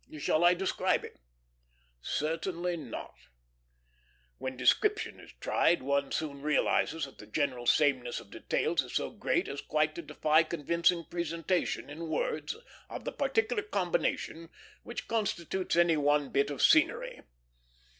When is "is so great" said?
8.81-9.47